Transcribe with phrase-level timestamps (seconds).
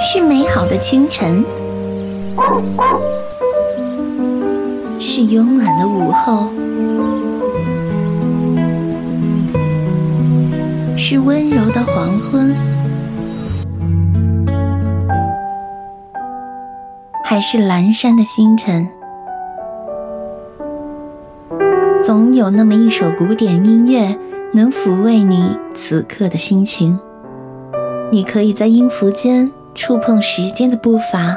[0.00, 1.44] 是美好的清晨，
[4.98, 6.48] 是慵懒的午后，
[10.96, 12.54] 是温柔的黄昏，
[17.24, 18.88] 还是阑珊的星辰？
[22.02, 24.16] 总有那么一首古典音乐，
[24.56, 26.98] 能抚慰你此刻的心情。
[28.10, 31.36] 你可以在音符间触碰时间的步伐，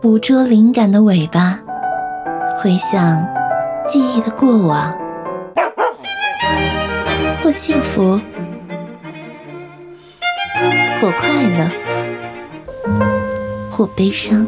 [0.00, 1.58] 捕捉灵感的尾巴，
[2.56, 3.26] 回想
[3.88, 4.96] 记忆的过往，
[7.42, 8.20] 或幸福，
[11.00, 11.68] 或快乐，
[13.68, 14.46] 或悲伤，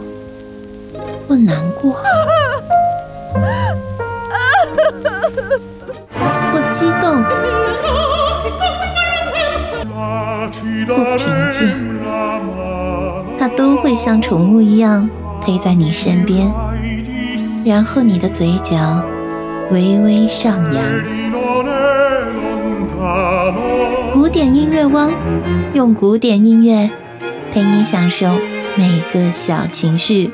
[1.29, 1.97] 或难过，
[6.77, 7.23] 激动。
[10.87, 11.69] 不平静，
[13.39, 15.09] 它都会像宠物一样
[15.41, 16.53] 陪在你身边，
[17.65, 19.05] 然后你的嘴角
[19.71, 20.85] 微微上扬。
[24.13, 25.13] 古典音乐汪，
[25.75, 26.91] 用古典音乐
[27.53, 28.27] 陪你享受
[28.75, 30.33] 每个小情绪。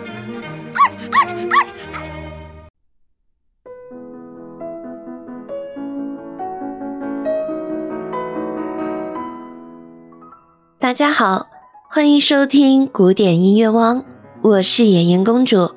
[10.90, 11.46] 大家好，
[11.88, 14.04] 欢迎收听古典音乐汪，
[14.42, 15.70] 我是妍妍公主。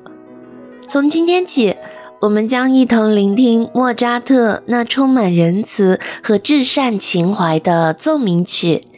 [0.88, 1.76] 从今天起，
[2.22, 8.88] 我们将一同聆听莫扎特那充满仁慈和至善情怀的奏鸣曲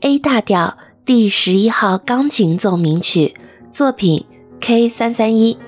[0.00, 3.34] A 大调第十一号钢琴奏鸣曲
[3.70, 4.24] 作品
[4.58, 5.58] K 三三一。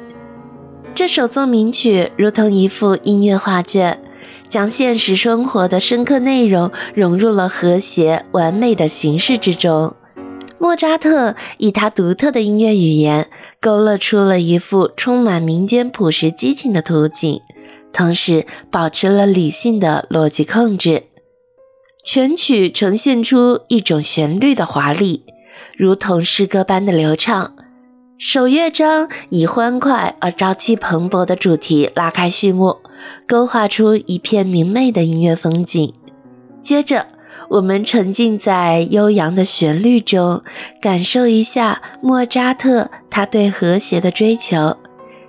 [0.94, 4.00] 这首奏鸣曲如同一幅音乐画卷，
[4.48, 9.94] 将现实生活的深刻内容融入了和谐完美的形式之中。
[10.60, 17.40] 莫扎特以他独特的音乐语言，勾勒出了一幅充满民间朴实激情的图景，
[17.92, 21.04] 同时保持了理性的逻辑控制。
[22.04, 25.24] 全曲呈现出一种旋律的华丽，
[25.76, 27.54] 如同诗歌般的流畅。
[28.18, 32.78] 首乐章以欢快而朝气蓬勃的主题拉开序幕，
[33.28, 35.94] 勾画出一片明媚的音乐风景。
[36.62, 37.06] 接着。
[37.48, 40.42] 我们沉浸在悠扬的旋律中，
[40.80, 44.76] 感受一下莫扎特他对和谐的追求。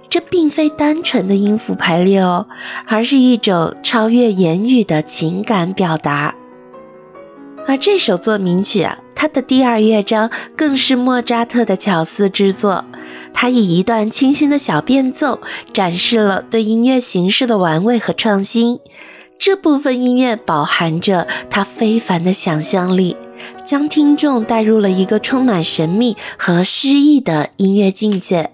[0.10, 2.48] 这并非单纯的音符排列哦，
[2.88, 6.36] 而是一种超越言语的情感表达。
[7.68, 12.84] 而这首奏鸣曲啊，它的第二乐章更是莫扎特的巧思之作。
[13.32, 15.40] 他以一段清新的小变奏，
[15.72, 18.80] 展示了对音乐形式的玩味和创新。
[19.40, 23.16] 这部分音乐饱含着他非凡的想象力，
[23.66, 28.52] 将听众带入了一个充满神秘和诗意的音乐境界。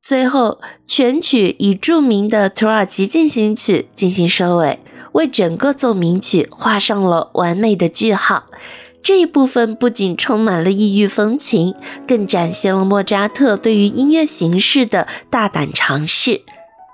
[0.00, 4.78] 最后，全曲以著名的土耳其进行曲进行收尾，
[5.12, 8.46] 为整个奏鸣曲画上了完美的句号。
[9.02, 11.74] 这一部分不仅充满了异域风情，
[12.06, 16.40] 更展现了莫扎特对于音乐形式的大胆尝试。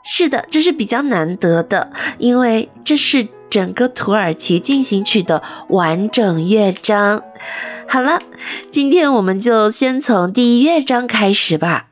[0.04, 7.22] 是的，这是比较难得的，因为这是整个土耳其进行曲的完整乐章。
[7.88, 8.20] 好了，
[8.70, 11.88] 今天我们就先从第一乐章开始吧。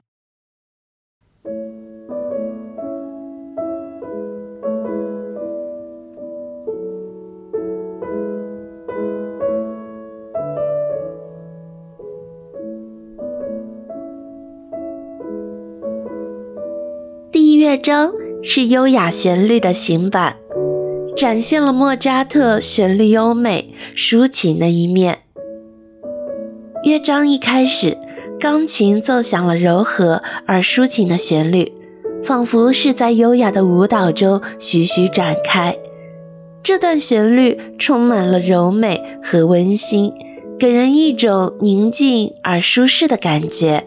[17.72, 18.12] 乐章
[18.42, 20.36] 是优雅旋律的行板，
[21.16, 25.20] 展现了莫扎特旋律优美、抒情的一面。
[26.84, 27.96] 乐章一开始，
[28.38, 31.72] 钢琴奏响了柔和而抒情的旋律，
[32.22, 35.74] 仿佛是在优雅的舞蹈中徐徐展开。
[36.62, 40.12] 这段旋律充满了柔美和温馨，
[40.58, 43.86] 给人一种宁静而舒适的感觉。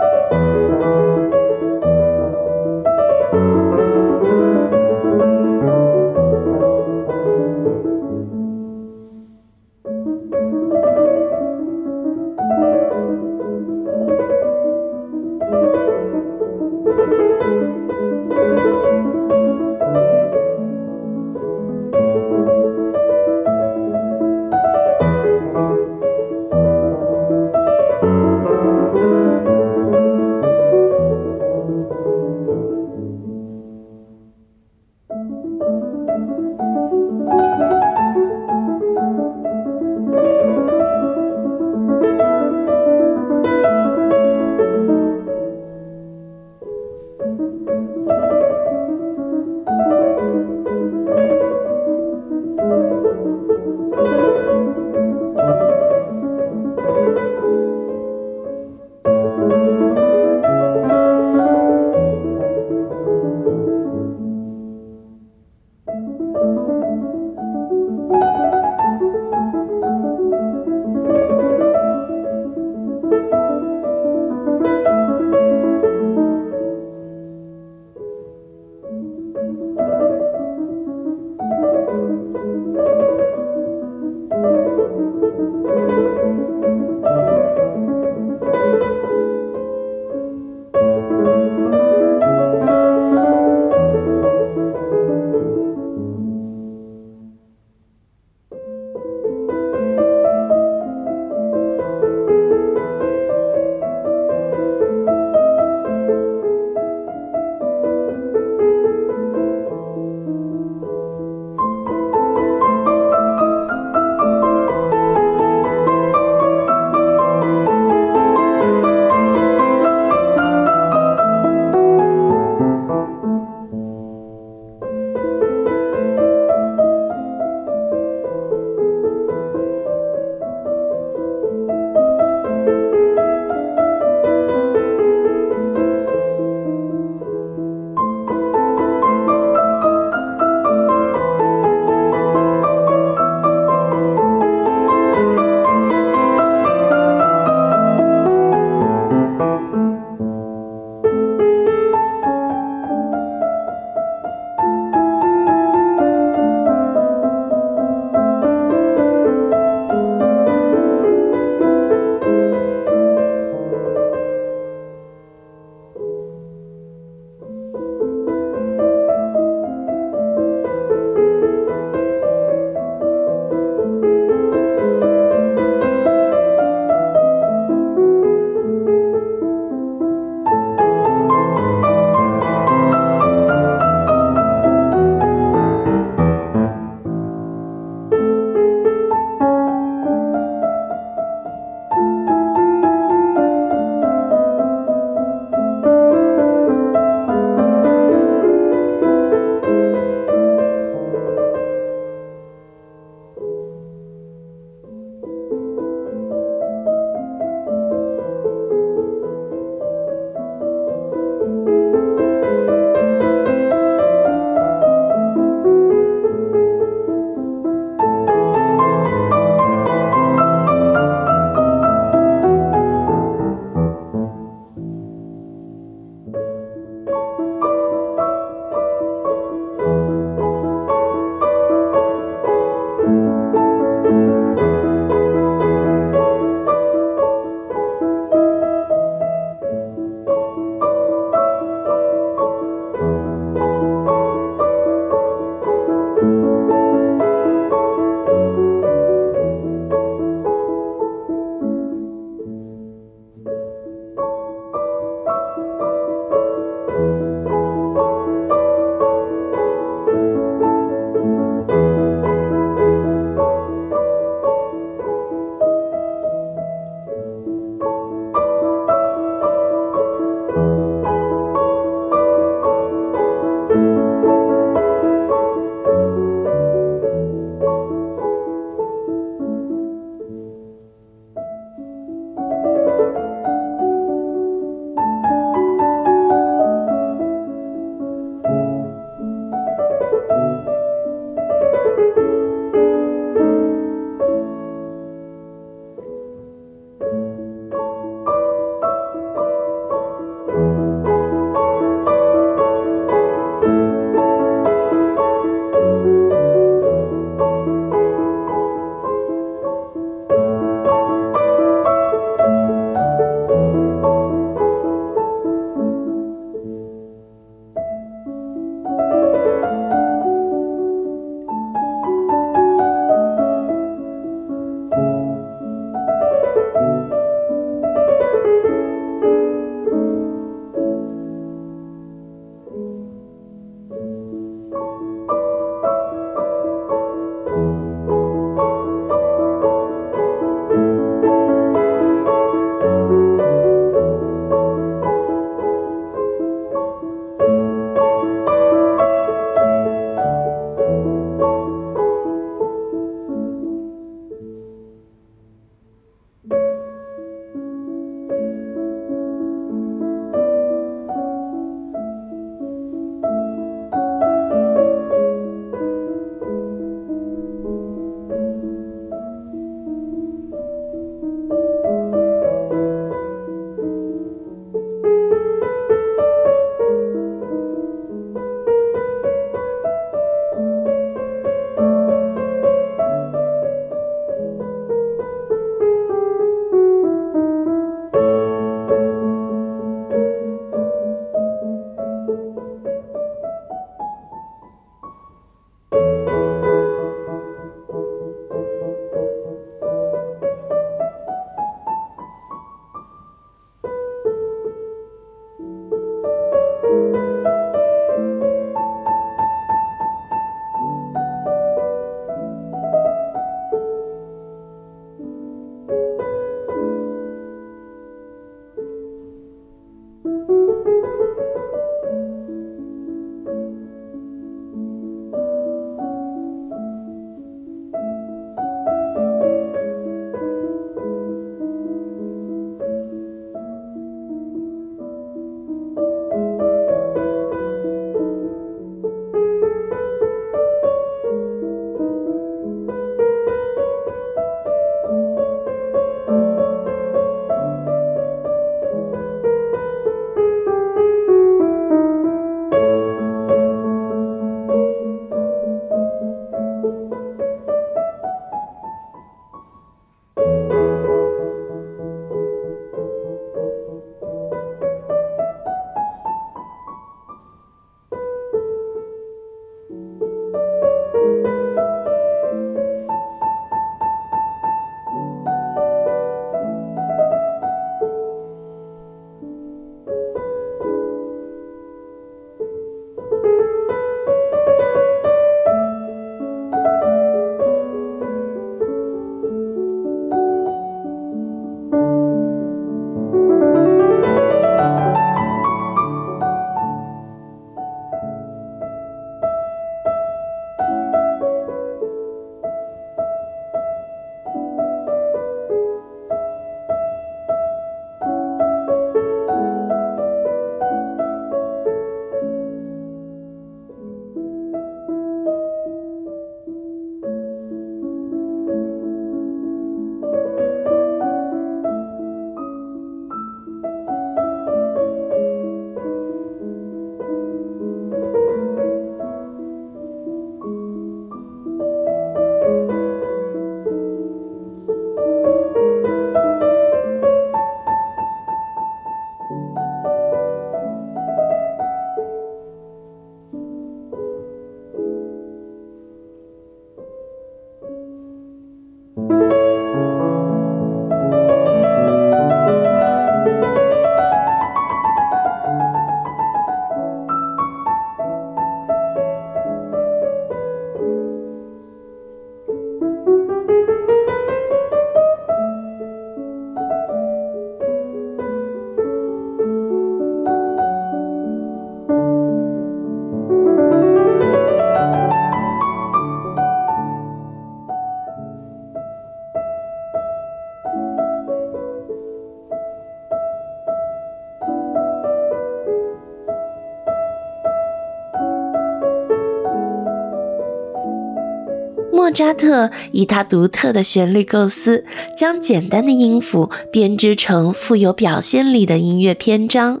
[592.38, 595.04] 扎特以他独特的旋律构思，
[595.36, 600.00] 将简单的音符编织成富有表现力的音乐篇章。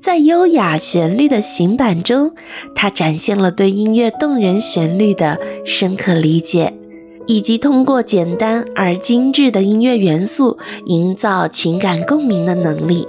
[0.00, 2.36] 在优雅旋律的行板中，
[2.72, 6.72] 他展现了对音乐动人旋律的深刻理解，
[7.26, 13.08] 以及通过简单而精致的音乐元素营造情感共鸣的能力。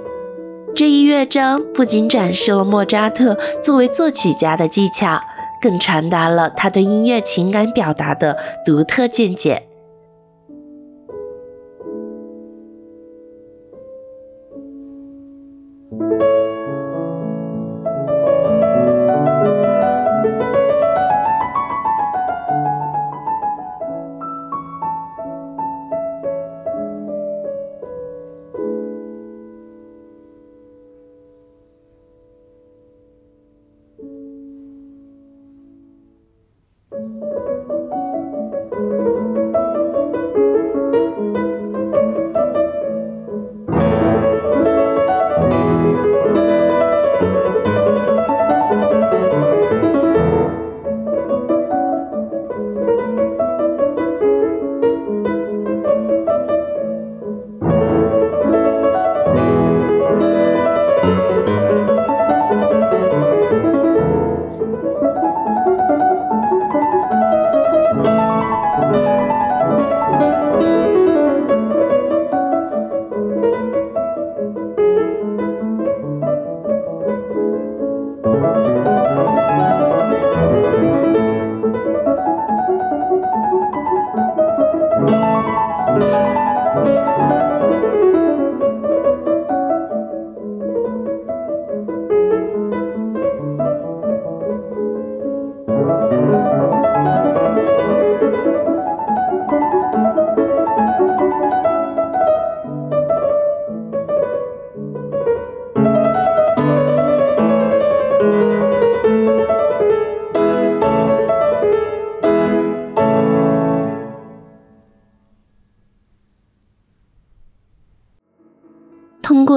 [0.74, 5.20] 这一乐章不仅展示了莫扎特作为作曲家的技巧。
[5.64, 9.62] 更传达了他对音乐情感表达的独特见解。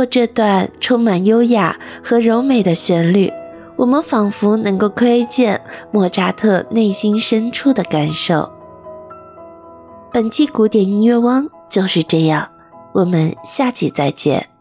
[0.07, 3.31] 这段充满优雅和柔美的旋律，
[3.75, 8.49] 我们仿佛能够窥见莫扎特内心深处的感受。
[10.11, 12.49] 本期古典音乐汪就是这样，
[12.93, 14.56] 我们下期再见。